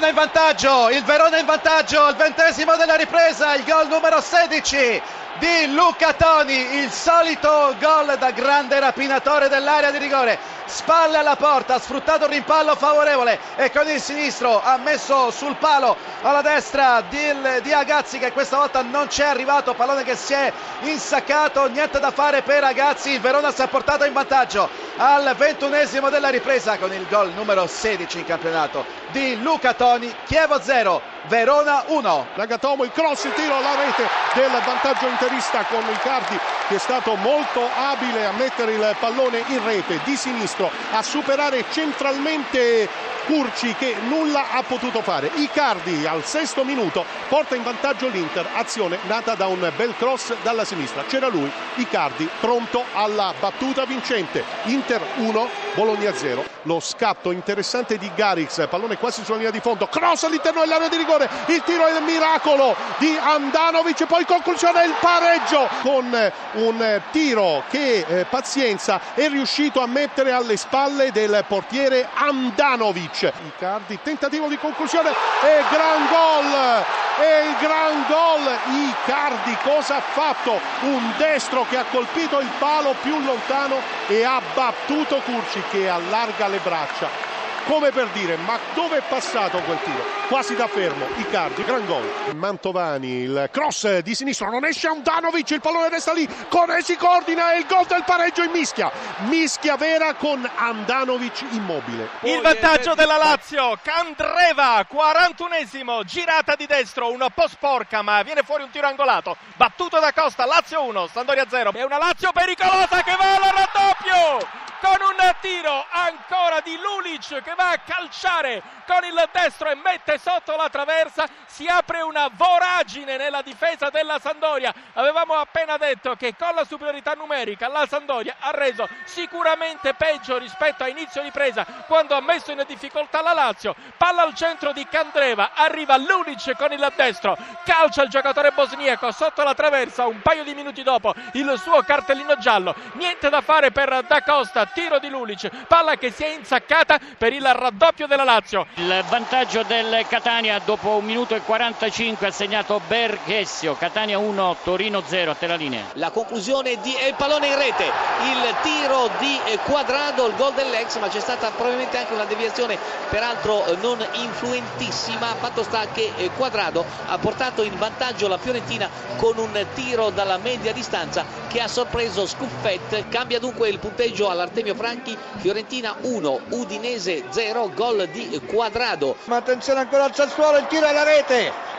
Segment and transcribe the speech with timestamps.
[0.00, 5.02] Verona in vantaggio, il Verona in vantaggio, il ventesimo della ripresa, il gol numero 16
[5.40, 11.74] di Luca Toni, il solito gol da grande rapinatore dell'area di rigore, spalle alla porta,
[11.74, 17.02] ha sfruttato il rimpallo favorevole e con il sinistro ha messo sul palo alla destra
[17.08, 17.18] di,
[17.62, 20.52] di Agazzi che questa volta non c'è arrivato, pallone che si è
[20.82, 26.10] insaccato, niente da fare per Agazzi, il Verona si è portato in vantaggio al ventunesimo
[26.10, 31.84] della ripresa con il gol numero 16 in campionato di Luca Toni, Chievo 0, Verona
[31.86, 32.26] 1.
[32.34, 36.38] Nagatomo, il cross, il tiro alla rete del vantaggio interista con Icardi
[36.68, 41.64] che è stato molto abile a mettere il pallone in rete di sinistro, a superare
[41.70, 42.88] centralmente
[43.30, 45.30] Curci che nulla ha potuto fare.
[45.36, 50.64] Icardi al sesto minuto porta in vantaggio l'Inter, azione nata da un bel cross dalla
[50.64, 51.04] sinistra.
[51.04, 54.42] C'era lui, Icardi, pronto alla battuta vincente.
[54.64, 56.44] Inter 1, Bologna 0.
[56.64, 60.96] Lo scatto interessante di Garix, pallone quasi sulla linea di fondo, cross all'interno dell'area di
[60.96, 67.62] rigore, il tiro è il miracolo di Andanovic, poi conclusione il pareggio con un tiro
[67.70, 73.19] che eh, Pazienza è riuscito a mettere alle spalle del portiere Andanovic.
[73.28, 76.84] Icardi, tentativo di conclusione e gran gol!
[77.20, 78.58] E il gran gol!
[78.88, 80.58] Icardi cosa ha fatto?
[80.80, 86.48] Un destro che ha colpito il palo più lontano e ha battuto Curci che allarga
[86.48, 87.29] le braccia
[87.64, 90.18] come per dire ma dove è passato quel tiro?
[90.28, 92.34] Quasi da fermo Icardi gran gol.
[92.34, 96.28] Mantovani il cross di sinistra non esce Andanovic il pallone resta lì.
[96.48, 98.90] Cone si coordina e il gol del pareggio in mischia.
[99.28, 102.08] Mischia vera con Andanovic immobile.
[102.22, 108.62] Il vantaggio della Lazio Candreva 41esimo girata di destro un po' sporca ma viene fuori
[108.62, 109.36] un tiro angolato.
[109.56, 114.69] Battuto da Costa Lazio 1 Sandoria 0 è una Lazio pericolosa che va al raddoppio
[114.80, 120.18] con un tiro ancora di Lulic che va a calciare con il destro e mette
[120.18, 124.74] sotto la traversa, si apre una voragine nella difesa della Sandoria.
[124.94, 130.82] Avevamo appena detto che con la superiorità numerica la Sandoria ha reso sicuramente peggio rispetto
[130.82, 133.76] a inizio di presa quando ha messo in difficoltà la Lazio.
[133.96, 139.44] Palla al centro di Candreva, arriva Lulic con il destro, calcia il giocatore bosniaco sotto
[139.44, 142.74] la traversa un paio di minuti dopo il suo cartellino giallo.
[142.94, 147.32] Niente da fare per Da Costa, tiro di Lulic, palla che si è insaccata per
[147.32, 148.66] il raddoppio della Lazio.
[148.74, 155.02] Il vantaggio del Catania dopo un minuto e 45 ha segnato Berghessio, Catania 1, Torino
[155.04, 155.84] 0, a te la linea.
[155.94, 161.08] La conclusione di il pallone in rete, il tiro di Quadrado, il gol dell'ex, ma
[161.08, 162.78] c'è stata probabilmente anche una deviazione
[163.08, 169.66] peraltro non influentissima, fatto sta che Quadrado ha portato in vantaggio la Fiorentina con un
[169.74, 175.16] tiro dalla media distanza che ha sorpreso Scuffet, cambia dunque il punteggio all'Artemio Artemio Franchi,
[175.38, 179.16] Fiorentina 1, Udinese 0, gol di Quadrado.
[179.24, 181.78] Ma attenzione ancora al Sassuolo, il tiro alla rete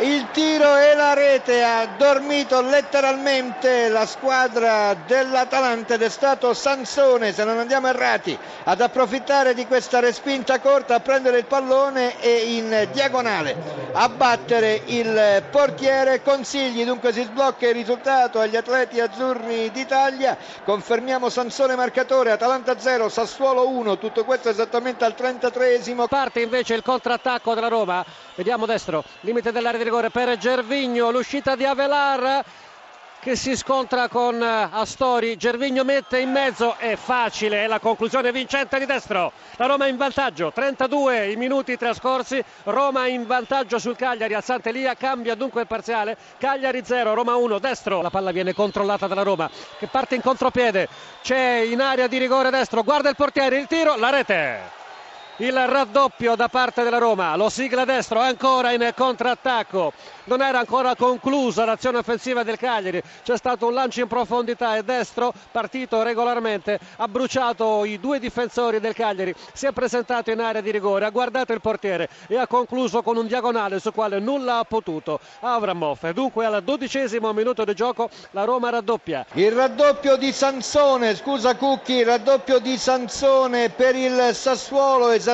[0.00, 7.32] il tiro e la rete ha dormito letteralmente la squadra dell'Atalanta ed è stato Sansone
[7.32, 12.54] se non andiamo errati ad approfittare di questa respinta corta a prendere il pallone e
[12.56, 13.54] in diagonale
[13.92, 16.22] a battere il portiere.
[16.22, 20.38] Consigli dunque si sblocca il risultato agli atleti azzurri d'Italia.
[20.64, 26.82] Confermiamo Sansone marcatore Atalanta 0 Sassuolo 1 tutto questo esattamente al 33esimo parte invece il
[26.82, 28.02] contrattacco della Roma.
[28.34, 32.44] Vediamo destro limite dell'area di rigore per Gervigno, l'uscita di Avelar
[33.18, 38.32] che si scontra con eh, Astori, Gervigno mette in mezzo, è facile, è la conclusione
[38.32, 43.96] vincente di destro, la Roma in vantaggio, 32 i minuti trascorsi, Roma in vantaggio sul
[43.96, 48.54] Cagliari, al Sant'Elia cambia dunque il parziale, Cagliari 0, Roma 1, destro, la palla viene
[48.54, 49.48] controllata dalla Roma
[49.78, 50.88] che parte in contropiede,
[51.22, 54.80] c'è in area di rigore destro, guarda il portiere, il tiro, la rete
[55.42, 59.92] il raddoppio da parte della Roma, lo sigla destro ancora in contrattacco,
[60.24, 64.84] non era ancora conclusa l'azione offensiva del Cagliari, c'è stato un lancio in profondità e
[64.84, 70.60] destro partito regolarmente, ha bruciato i due difensori del Cagliari, si è presentato in area
[70.60, 74.58] di rigore, ha guardato il portiere e ha concluso con un diagonale sul quale nulla
[74.58, 76.08] ha potuto Avramov.
[76.12, 79.26] Dunque al dodicesimo minuto di gioco la Roma raddoppia.
[79.32, 85.30] Il raddoppio di Sansone, scusa Cucchi, il raddoppio di Sansone per il Sassuolo esattamente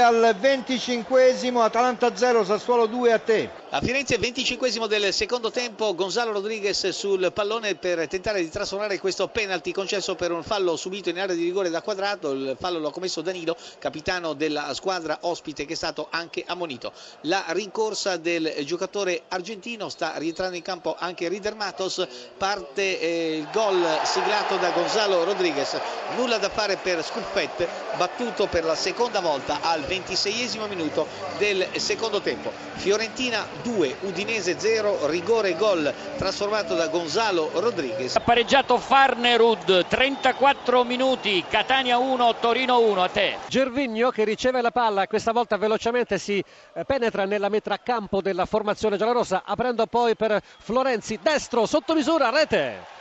[0.00, 3.65] al 25esimo, Atalanta 0, Sassuolo 2 a te.
[3.76, 9.28] A Firenze 25 del secondo tempo Gonzalo Rodriguez sul pallone per tentare di trasformare questo
[9.28, 12.88] penalty concesso per un fallo subito in area di rigore da quadrato, il fallo lo
[12.88, 16.90] ha commesso Danilo, capitano della squadra ospite che è stato anche ammonito.
[17.22, 22.08] La rincorsa del giocatore argentino sta rientrando in campo anche Rider Matos,
[22.38, 25.78] parte eh, il gol siglato da Gonzalo Rodriguez,
[26.16, 27.68] nulla da fare per Scuffet,
[27.98, 31.06] battuto per la seconda volta al 26 minuto
[31.36, 32.50] del secondo tempo.
[32.76, 38.14] Fiorentina 2, Udinese 0, rigore gol trasformato da Gonzalo Rodriguez.
[38.14, 43.36] Ha pareggiato Farnerud, 34 minuti, Catania 1, Torino 1, a te.
[43.48, 48.46] Gervigno che riceve la palla, questa volta velocemente si eh, penetra nella metà campo della
[48.46, 52.94] formazione giallorossa, aprendo poi per Florenzi, destro, sotto misura, rete.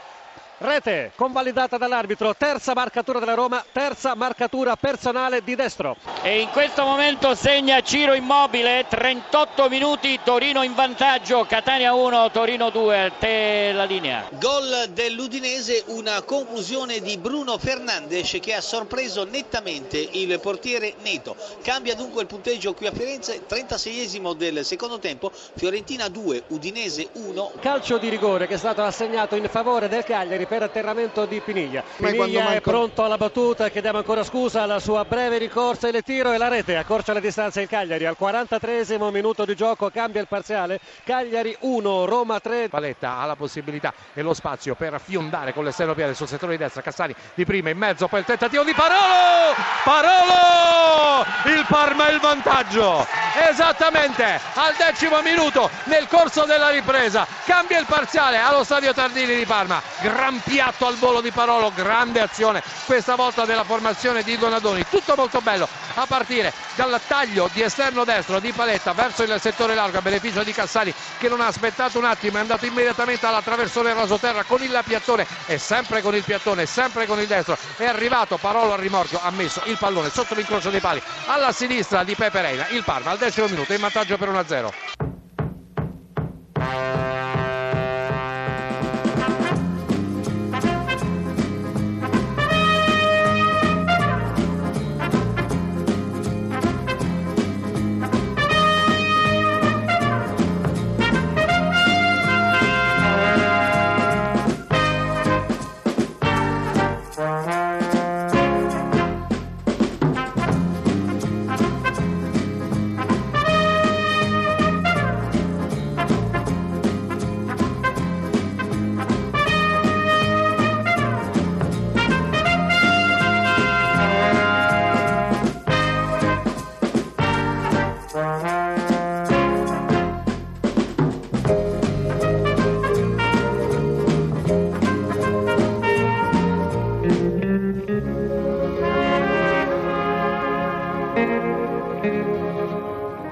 [0.57, 5.97] Rete convalidata dall'arbitro, terza marcatura della Roma, terza marcatura personale di destro.
[6.21, 12.69] E in questo momento segna Ciro Immobile, 38 minuti, Torino in vantaggio, Catania 1, Torino
[12.69, 14.29] 2, a te la linea.
[14.39, 21.35] Gol dell'Udinese, una conclusione di Bruno Fernandes che ha sorpreso nettamente il portiere Neto.
[21.63, 27.51] Cambia dunque il punteggio qui a Firenze, 36esimo del secondo tempo, Fiorentina 2, Udinese 1.
[27.59, 31.83] Calcio di rigore che è stato assegnato in favore del Cagliari per atterramento di Piniglia.
[31.97, 36.37] Piniglia è pronto alla battuta, chiediamo ancora scusa alla sua breve ricorsa il tiro e
[36.37, 38.05] la rete accorcia la distanza il Cagliari.
[38.05, 40.79] Al 43 minuto di gioco cambia il parziale.
[41.03, 45.93] Cagliari 1 Roma 3 Paletta ha la possibilità e lo spazio per fiondare con l'esterno
[45.93, 46.81] piede sul settore di destra.
[46.81, 49.53] Cassani di prima in mezzo poi il tentativo di Parolo!
[49.83, 51.25] Parolo!
[51.45, 53.05] Il Parma il vantaggio!
[53.49, 59.45] Esattamente al decimo minuto nel corso della ripresa cambia il parziale allo stadio Tardini di
[59.45, 59.81] Parma.
[60.01, 65.15] Gran piatto al volo di Parolo, grande azione questa volta della formazione di Donadoni, tutto
[65.15, 69.97] molto bello a partire dal taglio di esterno destro di Paletta verso il settore largo
[69.97, 74.43] a beneficio di Cassani che non ha aspettato un attimo, è andato immediatamente all'attraversone rasoterra
[74.43, 78.73] con il piattone e sempre con il piattone, sempre con il destro, è arrivato Parolo
[78.73, 82.67] al rimorchio, ha messo il pallone sotto l'incrocio dei pali alla sinistra di Pepe Reina,
[82.69, 85.04] il Parma al decimo minuto in vantaggio per 1-0.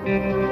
[0.05, 0.42] Müzik